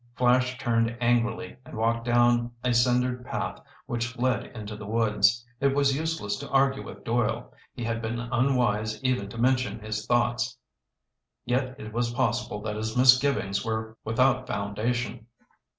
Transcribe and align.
Flash 0.15 0.57
turned 0.57 0.97
angrily 0.99 1.57
and 1.63 1.77
walked 1.77 2.05
down 2.05 2.49
a 2.63 2.73
cindered 2.73 3.23
path 3.23 3.61
which 3.85 4.17
led 4.17 4.45
into 4.47 4.75
the 4.75 4.87
woods. 4.87 5.45
It 5.59 5.75
was 5.75 5.95
useless 5.95 6.37
to 6.37 6.49
argue 6.49 6.81
with 6.83 7.03
Doyle. 7.03 7.53
He 7.75 7.83
had 7.83 8.01
been 8.01 8.19
unwise 8.19 8.99
even 9.03 9.29
to 9.29 9.37
mention 9.37 9.77
his 9.79 10.07
thoughts. 10.07 10.57
Yet 11.45 11.79
it 11.79 11.93
was 11.93 12.15
possible 12.15 12.63
that 12.63 12.77
his 12.77 12.97
misgivings 12.97 13.63
were 13.63 13.95
without 14.03 14.47
foundation. 14.47 15.27